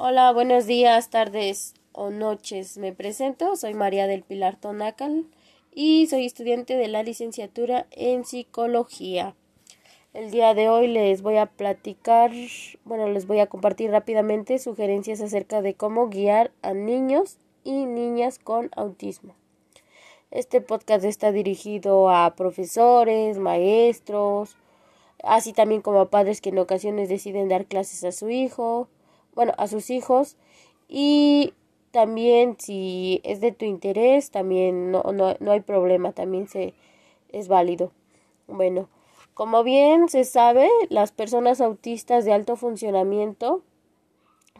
Hola, 0.00 0.30
buenos 0.32 0.66
días, 0.66 1.10
tardes 1.10 1.74
o 1.90 2.10
noches. 2.10 2.78
Me 2.78 2.92
presento, 2.92 3.56
soy 3.56 3.74
María 3.74 4.06
del 4.06 4.22
Pilar 4.22 4.54
Tonacal 4.54 5.26
y 5.74 6.06
soy 6.06 6.24
estudiante 6.24 6.76
de 6.76 6.86
la 6.86 7.02
licenciatura 7.02 7.88
en 7.90 8.24
psicología. 8.24 9.34
El 10.14 10.30
día 10.30 10.54
de 10.54 10.68
hoy 10.68 10.86
les 10.86 11.20
voy 11.20 11.36
a 11.36 11.46
platicar, 11.46 12.30
bueno, 12.84 13.08
les 13.08 13.26
voy 13.26 13.40
a 13.40 13.48
compartir 13.48 13.90
rápidamente 13.90 14.60
sugerencias 14.60 15.20
acerca 15.20 15.62
de 15.62 15.74
cómo 15.74 16.08
guiar 16.08 16.52
a 16.62 16.74
niños 16.74 17.38
y 17.64 17.84
niñas 17.84 18.38
con 18.38 18.70
autismo. 18.76 19.34
Este 20.30 20.60
podcast 20.60 21.04
está 21.04 21.32
dirigido 21.32 22.08
a 22.08 22.36
profesores, 22.36 23.38
maestros, 23.38 24.54
así 25.24 25.52
también 25.52 25.82
como 25.82 25.98
a 25.98 26.08
padres 26.08 26.40
que 26.40 26.50
en 26.50 26.60
ocasiones 26.60 27.08
deciden 27.08 27.48
dar 27.48 27.66
clases 27.66 28.04
a 28.04 28.12
su 28.12 28.30
hijo, 28.30 28.86
bueno, 29.34 29.52
a 29.58 29.66
sus 29.66 29.90
hijos 29.90 30.36
y 30.88 31.54
también 31.90 32.56
si 32.58 33.20
es 33.24 33.40
de 33.40 33.52
tu 33.52 33.64
interés, 33.64 34.30
también 34.30 34.90
no, 34.90 35.02
no, 35.12 35.36
no 35.40 35.52
hay 35.52 35.60
problema, 35.60 36.12
también 36.12 36.48
se 36.48 36.74
es 37.30 37.48
válido. 37.48 37.92
Bueno, 38.46 38.88
como 39.34 39.62
bien 39.62 40.08
se 40.08 40.24
sabe, 40.24 40.68
las 40.88 41.12
personas 41.12 41.60
autistas 41.60 42.24
de 42.24 42.32
alto 42.32 42.56
funcionamiento 42.56 43.62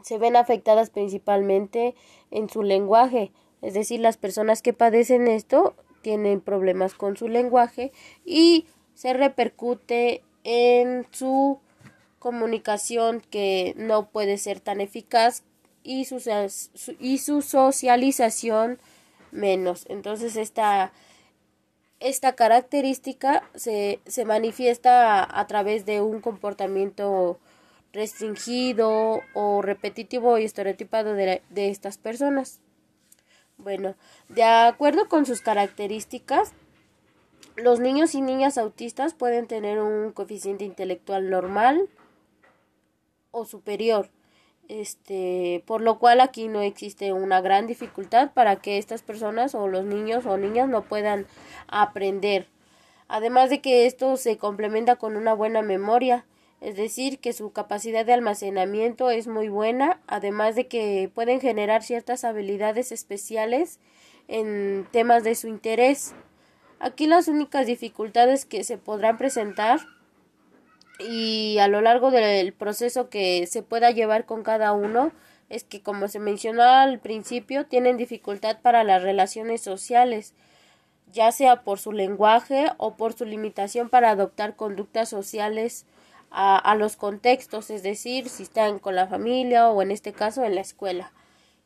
se 0.01 0.17
ven 0.17 0.35
afectadas 0.35 0.89
principalmente 0.89 1.95
en 2.31 2.49
su 2.49 2.63
lenguaje, 2.63 3.31
es 3.61 3.73
decir, 3.73 3.99
las 3.99 4.17
personas 4.17 4.61
que 4.61 4.73
padecen 4.73 5.27
esto 5.27 5.75
tienen 6.01 6.39
problemas 6.39 6.93
con 6.93 7.17
su 7.17 7.27
lenguaje 7.27 7.91
y 8.23 8.65
se 8.93 9.13
repercute 9.13 10.23
en 10.43 11.05
su 11.11 11.59
comunicación 12.19 13.21
que 13.21 13.73
no 13.77 14.09
puede 14.09 14.37
ser 14.37 14.59
tan 14.59 14.81
eficaz 14.81 15.43
y 15.83 16.05
su, 16.05 16.21
y 16.99 17.17
su 17.17 17.41
socialización 17.41 18.79
menos. 19.31 19.85
Entonces 19.89 20.35
esta, 20.35 20.91
esta 21.99 22.35
característica 22.35 23.43
se, 23.55 23.99
se 24.05 24.25
manifiesta 24.25 25.23
a, 25.23 25.39
a, 25.39 25.47
través 25.47 25.85
de 25.85 26.01
un 26.01 26.21
comportamiento 26.21 27.39
restringido 27.93 29.21
o 29.33 29.61
repetitivo 29.61 30.37
y 30.37 30.45
estereotipado 30.45 31.13
de, 31.13 31.41
de 31.49 31.69
estas 31.69 31.97
personas. 31.97 32.59
Bueno, 33.57 33.95
de 34.29 34.43
acuerdo 34.43 35.09
con 35.09 35.25
sus 35.25 35.41
características, 35.41 36.53
los 37.57 37.79
niños 37.79 38.15
y 38.15 38.21
niñas 38.21 38.57
autistas 38.57 39.13
pueden 39.13 39.47
tener 39.47 39.81
un 39.81 40.11
coeficiente 40.11 40.63
intelectual 40.63 41.29
normal, 41.29 41.89
o 43.31 43.45
superior. 43.45 44.09
Este, 44.67 45.63
por 45.65 45.81
lo 45.81 45.97
cual 45.97 46.21
aquí 46.21 46.47
no 46.47 46.61
existe 46.61 47.11
una 47.11 47.41
gran 47.41 47.65
dificultad 47.65 48.31
para 48.33 48.57
que 48.57 48.77
estas 48.77 49.01
personas 49.01 49.55
o 49.55 49.67
los 49.67 49.83
niños 49.83 50.27
o 50.27 50.37
niñas 50.37 50.69
no 50.69 50.83
puedan 50.83 51.25
aprender. 51.67 52.47
Además 53.07 53.49
de 53.49 53.61
que 53.61 53.87
esto 53.87 54.15
se 54.17 54.37
complementa 54.37 54.97
con 54.97 55.17
una 55.17 55.33
buena 55.33 55.63
memoria, 55.63 56.25
es 56.61 56.75
decir, 56.75 57.17
que 57.17 57.33
su 57.33 57.51
capacidad 57.51 58.05
de 58.05 58.13
almacenamiento 58.13 59.09
es 59.09 59.27
muy 59.27 59.49
buena, 59.49 59.99
además 60.05 60.55
de 60.55 60.67
que 60.67 61.09
pueden 61.15 61.41
generar 61.41 61.81
ciertas 61.81 62.23
habilidades 62.23 62.91
especiales 62.91 63.79
en 64.27 64.85
temas 64.91 65.23
de 65.23 65.33
su 65.33 65.47
interés. 65.47 66.13
Aquí 66.79 67.07
las 67.07 67.27
únicas 67.27 67.65
dificultades 67.65 68.45
que 68.45 68.63
se 68.63 68.77
podrán 68.77 69.17
presentar 69.17 69.79
y 70.99 71.57
a 71.59 71.67
lo 71.67 71.81
largo 71.81 72.11
del 72.11 72.53
proceso 72.53 73.09
que 73.09 73.47
se 73.47 73.63
pueda 73.63 73.91
llevar 73.91 74.25
con 74.25 74.43
cada 74.43 74.73
uno 74.73 75.11
es 75.49 75.63
que 75.63 75.81
como 75.81 76.07
se 76.07 76.19
mencionó 76.19 76.63
al 76.63 76.99
principio 76.99 77.65
tienen 77.65 77.97
dificultad 77.97 78.59
para 78.61 78.83
las 78.83 79.01
relaciones 79.01 79.61
sociales 79.61 80.33
ya 81.11 81.31
sea 81.31 81.63
por 81.63 81.79
su 81.79 81.91
lenguaje 81.91 82.67
o 82.77 82.95
por 82.95 83.13
su 83.13 83.25
limitación 83.25 83.89
para 83.89 84.11
adoptar 84.11 84.55
conductas 84.55 85.09
sociales 85.09 85.85
a, 86.31 86.57
a 86.57 86.75
los 86.75 86.95
contextos, 86.95 87.69
es 87.69 87.83
decir, 87.83 88.29
si 88.29 88.43
están 88.43 88.79
con 88.79 88.95
la 88.95 89.07
familia 89.07 89.69
o 89.69 89.81
en 89.81 89.91
este 89.91 90.13
caso 90.13 90.43
en 90.43 90.55
la 90.55 90.61
escuela. 90.61 91.11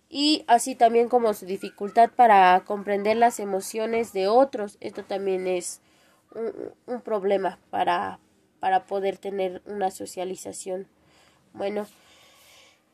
Y 0.09 0.45
así 0.47 0.75
también 0.75 1.09
como 1.09 1.33
su 1.33 1.45
dificultad 1.45 2.11
para 2.15 2.61
comprender 2.65 3.17
las 3.17 3.39
emociones 3.39 4.13
de 4.13 4.27
otros. 4.27 4.77
Esto 4.79 5.03
también 5.03 5.47
es 5.47 5.81
un, 6.35 6.53
un 6.85 7.01
problema 7.01 7.57
para, 7.71 8.19
para 8.63 8.85
poder 8.85 9.17
tener 9.17 9.61
una 9.65 9.91
socialización. 9.91 10.87
Bueno, 11.51 11.85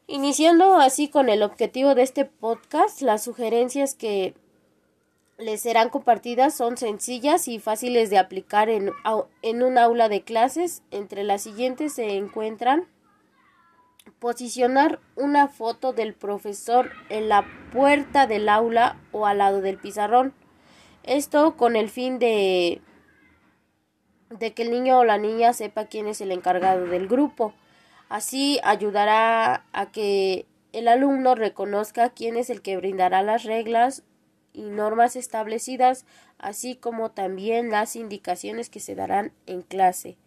iniciando 0.07 0.77
así 0.77 1.09
con 1.09 1.29
el 1.29 1.43
objetivo 1.43 1.93
de 1.93 2.01
este 2.01 2.25
podcast, 2.25 3.03
las 3.03 3.23
sugerencias 3.23 3.93
que 3.93 4.33
les 5.37 5.61
serán 5.61 5.89
compartidas 5.89 6.55
son 6.55 6.75
sencillas 6.75 7.47
y 7.47 7.59
fáciles 7.59 8.09
de 8.09 8.17
aplicar 8.17 8.67
en, 8.67 8.89
en 9.43 9.61
un 9.61 9.77
aula 9.77 10.09
de 10.09 10.23
clases. 10.23 10.81
Entre 10.89 11.23
las 11.23 11.43
siguientes 11.43 11.93
se 11.93 12.17
encuentran 12.17 12.87
posicionar 14.17 14.99
una 15.15 15.49
foto 15.49 15.93
del 15.93 16.15
profesor 16.15 16.93
en 17.09 17.29
la 17.29 17.45
puerta 17.71 18.25
del 18.25 18.49
aula 18.49 18.97
o 19.11 19.27
al 19.27 19.37
lado 19.37 19.61
del 19.61 19.77
pizarrón. 19.77 20.33
Esto 21.03 21.55
con 21.57 21.75
el 21.75 21.89
fin 21.91 22.17
de 22.17 22.81
de 24.29 24.53
que 24.53 24.63
el 24.63 24.71
niño 24.71 24.99
o 24.99 25.03
la 25.03 25.17
niña 25.17 25.53
sepa 25.53 25.85
quién 25.85 26.07
es 26.07 26.21
el 26.21 26.31
encargado 26.31 26.85
del 26.85 27.07
grupo. 27.07 27.53
Así 28.09 28.59
ayudará 28.63 29.65
a 29.71 29.91
que 29.91 30.45
el 30.71 30.87
alumno 30.87 31.35
reconozca 31.35 32.09
quién 32.09 32.37
es 32.37 32.49
el 32.49 32.61
que 32.61 32.77
brindará 32.77 33.23
las 33.23 33.43
reglas 33.43 34.03
y 34.53 34.63
normas 34.63 35.15
establecidas, 35.15 36.05
así 36.37 36.75
como 36.75 37.11
también 37.11 37.69
las 37.69 37.95
indicaciones 37.95 38.69
que 38.69 38.79
se 38.79 38.95
darán 38.95 39.31
en 39.45 39.61
clase. 39.61 40.17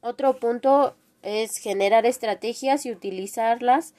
Otro 0.00 0.38
punto 0.38 0.96
es 1.22 1.58
generar 1.58 2.06
estrategias 2.06 2.86
y 2.86 2.92
utilizarlas 2.92 3.94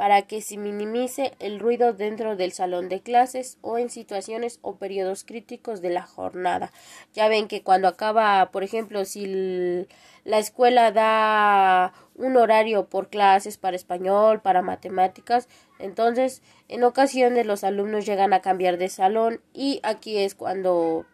para 0.00 0.22
que 0.22 0.40
se 0.40 0.56
minimice 0.56 1.34
el 1.40 1.60
ruido 1.60 1.92
dentro 1.92 2.34
del 2.34 2.52
salón 2.52 2.88
de 2.88 3.02
clases 3.02 3.58
o 3.60 3.76
en 3.76 3.90
situaciones 3.90 4.58
o 4.62 4.76
periodos 4.76 5.24
críticos 5.24 5.82
de 5.82 5.90
la 5.90 6.00
jornada. 6.00 6.72
Ya 7.12 7.28
ven 7.28 7.48
que 7.48 7.62
cuando 7.62 7.86
acaba, 7.86 8.50
por 8.50 8.64
ejemplo, 8.64 9.04
si 9.04 9.86
la 10.24 10.38
escuela 10.38 10.90
da 10.90 11.92
un 12.14 12.38
horario 12.38 12.86
por 12.86 13.10
clases 13.10 13.58
para 13.58 13.76
español, 13.76 14.40
para 14.40 14.62
matemáticas, 14.62 15.50
entonces 15.78 16.40
en 16.68 16.82
ocasiones 16.82 17.44
los 17.44 17.62
alumnos 17.62 18.06
llegan 18.06 18.32
a 18.32 18.40
cambiar 18.40 18.78
de 18.78 18.88
salón 18.88 19.42
y 19.52 19.80
aquí 19.82 20.16
es 20.16 20.34
cuando 20.34 21.04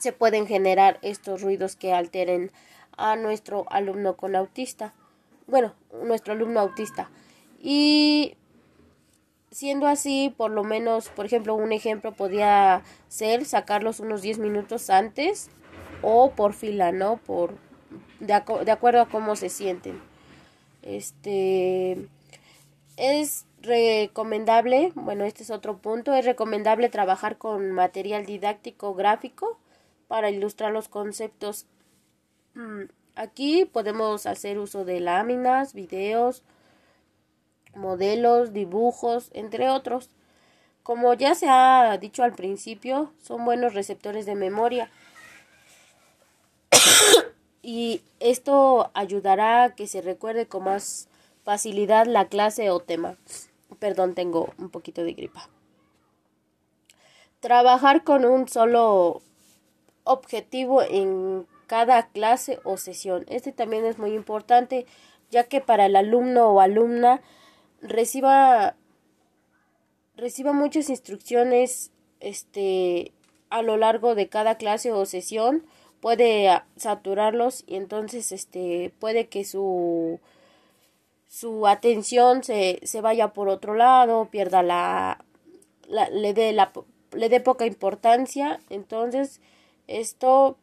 se 0.00 0.12
pueden 0.12 0.46
generar 0.46 0.98
estos 1.02 1.42
ruidos 1.42 1.76
que 1.76 1.92
alteren 1.92 2.52
a 2.96 3.16
nuestro 3.16 3.66
alumno 3.68 4.16
con 4.16 4.34
autista. 4.34 4.94
Bueno, 5.46 5.74
nuestro 6.02 6.32
alumno 6.32 6.60
autista. 6.60 7.10
Y 7.68 8.36
siendo 9.50 9.88
así, 9.88 10.32
por 10.36 10.52
lo 10.52 10.62
menos, 10.62 11.08
por 11.08 11.26
ejemplo, 11.26 11.56
un 11.56 11.72
ejemplo 11.72 12.12
podría 12.12 12.84
ser 13.08 13.44
sacarlos 13.44 13.98
unos 13.98 14.22
10 14.22 14.38
minutos 14.38 14.88
antes 14.88 15.50
o 16.00 16.30
por 16.30 16.52
fila, 16.52 16.92
¿no? 16.92 17.16
Por 17.16 17.54
de, 18.20 18.40
de 18.64 18.70
acuerdo 18.70 19.00
a 19.00 19.08
cómo 19.08 19.34
se 19.34 19.48
sienten. 19.48 20.00
Este 20.82 22.08
es 22.96 23.46
recomendable, 23.62 24.92
bueno, 24.94 25.24
este 25.24 25.42
es 25.42 25.50
otro 25.50 25.78
punto, 25.78 26.14
es 26.14 26.24
recomendable 26.24 26.88
trabajar 26.88 27.36
con 27.36 27.72
material 27.72 28.26
didáctico 28.26 28.94
gráfico 28.94 29.58
para 30.06 30.30
ilustrar 30.30 30.70
los 30.70 30.86
conceptos. 30.86 31.66
Mm, 32.54 32.82
aquí 33.16 33.64
podemos 33.64 34.26
hacer 34.26 34.60
uso 34.60 34.84
de 34.84 35.00
láminas, 35.00 35.74
videos, 35.74 36.44
modelos, 37.76 38.52
dibujos, 38.52 39.30
entre 39.32 39.70
otros. 39.70 40.10
Como 40.82 41.14
ya 41.14 41.34
se 41.34 41.48
ha 41.48 41.96
dicho 41.98 42.22
al 42.22 42.32
principio, 42.32 43.12
son 43.22 43.44
buenos 43.44 43.74
receptores 43.74 44.26
de 44.26 44.34
memoria. 44.34 44.90
y 47.62 48.02
esto 48.20 48.90
ayudará 48.94 49.64
a 49.64 49.74
que 49.74 49.86
se 49.86 50.00
recuerde 50.00 50.46
con 50.46 50.64
más 50.64 51.08
facilidad 51.44 52.06
la 52.06 52.26
clase 52.26 52.70
o 52.70 52.80
tema. 52.80 53.16
Perdón, 53.78 54.14
tengo 54.14 54.52
un 54.58 54.70
poquito 54.70 55.02
de 55.02 55.12
gripa. 55.12 55.48
Trabajar 57.40 58.04
con 58.04 58.24
un 58.24 58.48
solo 58.48 59.22
objetivo 60.04 60.82
en 60.82 61.46
cada 61.66 62.06
clase 62.08 62.60
o 62.64 62.76
sesión. 62.76 63.24
Este 63.28 63.52
también 63.52 63.84
es 63.84 63.98
muy 63.98 64.14
importante, 64.14 64.86
ya 65.30 65.44
que 65.44 65.60
para 65.60 65.86
el 65.86 65.96
alumno 65.96 66.48
o 66.48 66.60
alumna 66.60 67.20
reciba 67.82 68.76
reciba 70.16 70.52
muchas 70.52 70.88
instrucciones 70.88 71.90
este 72.20 73.12
a 73.50 73.62
lo 73.62 73.76
largo 73.76 74.14
de 74.14 74.28
cada 74.28 74.56
clase 74.56 74.92
o 74.92 75.06
sesión 75.06 75.64
puede 76.00 76.50
saturarlos 76.76 77.64
y 77.66 77.76
entonces 77.76 78.32
este 78.32 78.92
puede 78.98 79.28
que 79.28 79.44
su 79.44 80.20
su 81.28 81.66
atención 81.66 82.44
se, 82.44 82.80
se 82.84 83.00
vaya 83.00 83.32
por 83.32 83.48
otro 83.48 83.74
lado, 83.74 84.28
pierda 84.30 84.62
la, 84.62 85.24
la 85.88 86.08
le 86.08 86.32
dé 86.32 86.52
la 86.52 86.72
le 87.12 87.28
dé 87.28 87.40
poca 87.40 87.66
importancia, 87.66 88.60
entonces 88.70 89.40
esto 89.86 90.56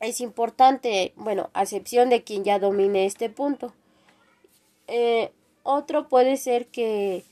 es 0.00 0.20
importante, 0.20 1.12
bueno, 1.16 1.50
a 1.54 1.62
excepción 1.62 2.10
de 2.10 2.22
quien 2.22 2.44
ya 2.44 2.58
domine 2.58 3.06
este 3.06 3.30
punto. 3.30 3.72
Eh, 4.88 5.32
otro 5.66 6.08
puede 6.08 6.36
ser 6.36 6.66
que 6.66 7.24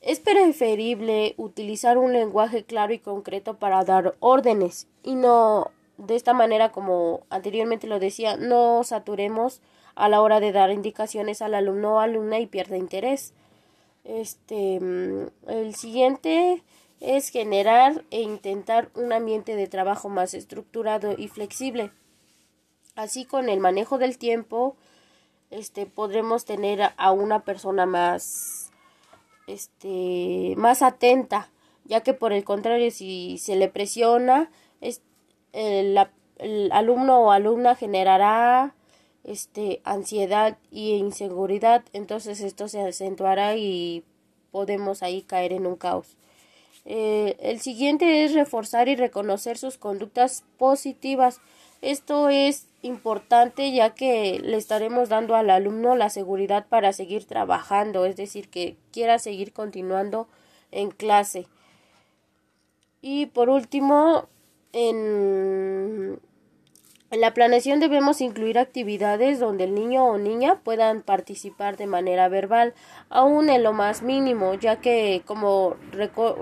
es 0.00 0.20
preferible 0.20 1.34
utilizar 1.36 1.98
un 1.98 2.12
lenguaje 2.12 2.64
claro 2.64 2.92
y 2.92 2.98
concreto 2.98 3.58
para 3.58 3.84
dar 3.84 4.16
órdenes 4.20 4.86
y 5.02 5.14
no 5.14 5.70
de 5.96 6.16
esta 6.16 6.32
manera 6.32 6.72
como 6.72 7.24
anteriormente 7.30 7.86
lo 7.86 7.98
decía, 7.98 8.36
no 8.36 8.82
saturemos 8.84 9.60
a 9.94 10.08
la 10.08 10.20
hora 10.20 10.40
de 10.40 10.52
dar 10.52 10.70
indicaciones 10.70 11.42
al 11.42 11.54
alumno 11.54 11.94
o 11.94 12.00
alumna 12.00 12.40
y 12.40 12.46
pierda 12.46 12.76
interés. 12.76 13.34
Este, 14.04 14.80
mm, 14.80 15.26
el 15.48 15.74
siguiente 15.74 16.62
es 17.00 17.28
generar 17.28 18.04
e 18.10 18.22
intentar 18.22 18.90
un 18.94 19.12
ambiente 19.12 19.54
de 19.54 19.66
trabajo 19.66 20.08
más 20.08 20.34
estructurado 20.34 21.14
y 21.16 21.28
flexible. 21.28 21.92
Así 22.94 23.24
con 23.24 23.48
el 23.48 23.60
manejo 23.60 23.98
del 23.98 24.18
tiempo, 24.18 24.76
este 25.52 25.86
podremos 25.86 26.44
tener 26.44 26.92
a 26.96 27.12
una 27.12 27.44
persona 27.44 27.86
más 27.86 28.70
este 29.46 30.54
más 30.56 30.82
atenta, 30.82 31.50
ya 31.84 32.00
que 32.00 32.14
por 32.14 32.32
el 32.32 32.44
contrario 32.44 32.90
si 32.90 33.38
se 33.38 33.56
le 33.56 33.68
presiona 33.68 34.50
es, 34.80 35.02
el, 35.52 35.98
alumno 36.72 37.20
o 37.20 37.30
alumna 37.30 37.76
generará 37.76 38.74
este 39.24 39.80
ansiedad 39.84 40.58
y 40.70 40.94
inseguridad, 40.94 41.84
entonces 41.92 42.40
esto 42.40 42.66
se 42.66 42.80
acentuará 42.80 43.56
y 43.56 44.04
podemos 44.50 45.02
ahí 45.02 45.22
caer 45.22 45.52
en 45.52 45.66
un 45.66 45.76
caos. 45.76 46.16
Eh, 46.84 47.36
el 47.40 47.60
siguiente 47.60 48.24
es 48.24 48.34
reforzar 48.34 48.88
y 48.88 48.96
reconocer 48.96 49.56
sus 49.56 49.78
conductas 49.78 50.44
positivas. 50.58 51.40
Esto 51.82 52.30
es 52.30 52.68
importante 52.80 53.70
ya 53.72 53.90
que 53.90 54.40
le 54.42 54.56
estaremos 54.56 55.08
dando 55.10 55.34
al 55.36 55.50
alumno 55.50 55.94
la 55.96 56.08
seguridad 56.08 56.66
para 56.68 56.92
seguir 56.92 57.26
trabajando, 57.26 58.06
es 58.06 58.16
decir, 58.16 58.48
que 58.48 58.76
quiera 58.92 59.18
seguir 59.18 59.52
continuando 59.52 60.28
en 60.70 60.90
clase. 60.90 61.46
Y 63.02 63.26
por 63.26 63.50
último, 63.50 64.28
en 64.72 66.18
en 67.12 67.20
la 67.20 67.34
planeación 67.34 67.78
debemos 67.78 68.22
incluir 68.22 68.58
actividades 68.58 69.38
donde 69.38 69.64
el 69.64 69.74
niño 69.74 70.06
o 70.06 70.16
niña 70.16 70.60
puedan 70.64 71.02
participar 71.02 71.76
de 71.76 71.86
manera 71.86 72.26
verbal, 72.30 72.72
aún 73.10 73.50
en 73.50 73.62
lo 73.62 73.74
más 73.74 74.00
mínimo, 74.00 74.54
ya 74.54 74.76
que 74.76 75.20
como 75.26 75.76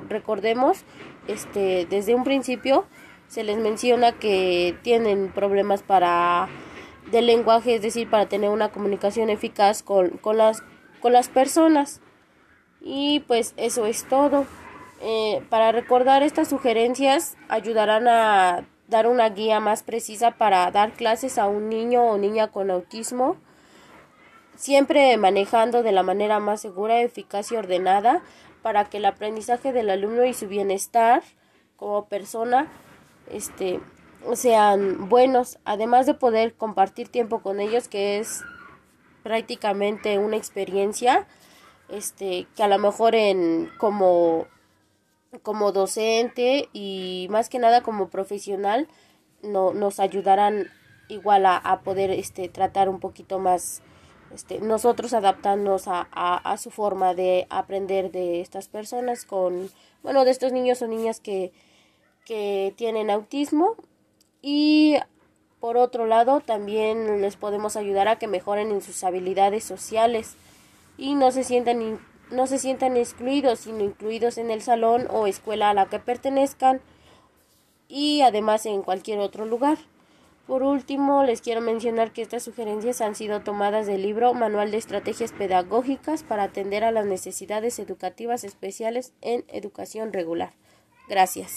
recordemos, 0.08 0.84
este, 1.26 1.86
desde 1.90 2.14
un 2.14 2.22
principio 2.22 2.84
se 3.30 3.44
les 3.44 3.58
menciona 3.58 4.10
que 4.10 4.76
tienen 4.82 5.30
problemas 5.32 5.82
para 5.82 6.48
del 7.12 7.26
lenguaje, 7.26 7.76
es 7.76 7.82
decir, 7.82 8.10
para 8.10 8.26
tener 8.26 8.50
una 8.50 8.70
comunicación 8.70 9.30
eficaz 9.30 9.84
con, 9.84 10.10
con, 10.18 10.36
las, 10.36 10.64
con 11.00 11.12
las 11.12 11.28
personas. 11.28 12.00
Y 12.80 13.20
pues 13.20 13.54
eso 13.56 13.86
es 13.86 14.04
todo. 14.08 14.46
Eh, 15.00 15.42
para 15.48 15.70
recordar 15.70 16.24
estas 16.24 16.48
sugerencias 16.48 17.36
ayudarán 17.48 18.08
a 18.08 18.66
dar 18.88 19.06
una 19.06 19.28
guía 19.28 19.60
más 19.60 19.84
precisa 19.84 20.32
para 20.32 20.68
dar 20.72 20.92
clases 20.92 21.38
a 21.38 21.46
un 21.46 21.68
niño 21.68 22.02
o 22.02 22.18
niña 22.18 22.48
con 22.48 22.70
autismo, 22.70 23.36
siempre 24.56 25.16
manejando 25.16 25.84
de 25.84 25.92
la 25.92 26.02
manera 26.02 26.40
más 26.40 26.60
segura, 26.60 27.00
eficaz 27.00 27.52
y 27.52 27.56
ordenada 27.56 28.22
para 28.60 28.86
que 28.86 28.96
el 28.96 29.04
aprendizaje 29.04 29.72
del 29.72 29.88
alumno 29.88 30.24
y 30.24 30.34
su 30.34 30.48
bienestar 30.48 31.22
como 31.76 32.06
persona 32.06 32.66
este, 33.30 33.80
sean 34.34 35.08
buenos, 35.08 35.58
además 35.64 36.06
de 36.06 36.14
poder 36.14 36.54
compartir 36.54 37.08
tiempo 37.08 37.40
con 37.40 37.60
ellos, 37.60 37.88
que 37.88 38.18
es 38.18 38.42
prácticamente 39.22 40.18
una 40.18 40.36
experiencia 40.36 41.26
este, 41.88 42.46
que 42.56 42.62
a 42.62 42.68
lo 42.68 42.78
mejor 42.78 43.14
en 43.14 43.70
como 43.78 44.46
como 45.42 45.70
docente 45.70 46.68
y 46.72 47.28
más 47.30 47.48
que 47.48 47.60
nada 47.60 47.82
como 47.82 48.08
profesional 48.08 48.88
no, 49.42 49.72
nos 49.72 50.00
ayudarán 50.00 50.68
igual 51.08 51.46
a, 51.46 51.80
poder 51.84 52.10
este, 52.10 52.48
tratar 52.48 52.88
un 52.88 52.98
poquito 52.98 53.38
más 53.38 53.80
este, 54.34 54.60
nosotros 54.60 55.12
adaptarnos 55.12 55.86
a, 55.86 56.02
a, 56.12 56.56
su 56.56 56.70
forma 56.70 57.14
de 57.14 57.46
aprender 57.48 58.10
de 58.10 58.40
estas 58.40 58.68
personas 58.68 59.24
con, 59.24 59.70
bueno, 60.02 60.24
de 60.24 60.30
estos 60.30 60.52
niños 60.52 60.82
o 60.82 60.88
niñas 60.88 61.20
que, 61.20 61.52
que 62.24 62.74
tienen 62.76 63.10
autismo 63.10 63.76
y 64.42 64.96
por 65.60 65.76
otro 65.76 66.06
lado 66.06 66.40
también 66.40 67.20
les 67.20 67.36
podemos 67.36 67.76
ayudar 67.76 68.08
a 68.08 68.16
que 68.18 68.26
mejoren 68.26 68.70
en 68.70 68.82
sus 68.82 69.04
habilidades 69.04 69.64
sociales 69.64 70.36
y 70.96 71.14
no 71.14 71.30
se 71.32 71.44
sientan 71.44 72.00
no 72.30 72.46
se 72.46 72.58
sientan 72.58 72.96
excluidos, 72.96 73.60
sino 73.60 73.82
incluidos 73.82 74.38
en 74.38 74.50
el 74.50 74.62
salón 74.62 75.08
o 75.10 75.26
escuela 75.26 75.70
a 75.70 75.74
la 75.74 75.86
que 75.86 75.98
pertenezcan 75.98 76.80
y 77.88 78.22
además 78.22 78.66
en 78.66 78.82
cualquier 78.82 79.18
otro 79.18 79.44
lugar. 79.44 79.78
Por 80.46 80.62
último, 80.62 81.22
les 81.22 81.42
quiero 81.42 81.60
mencionar 81.60 82.12
que 82.12 82.22
estas 82.22 82.42
sugerencias 82.42 83.00
han 83.00 83.14
sido 83.14 83.40
tomadas 83.40 83.86
del 83.86 84.02
libro 84.02 84.34
Manual 84.34 84.70
de 84.70 84.78
Estrategias 84.78 85.32
Pedagógicas 85.32 86.22
para 86.22 86.44
atender 86.44 86.82
a 86.82 86.90
las 86.90 87.06
necesidades 87.06 87.78
educativas 87.78 88.42
especiales 88.42 89.12
en 89.20 89.44
educación 89.48 90.12
regular. 90.12 90.52
Gracias. 91.08 91.52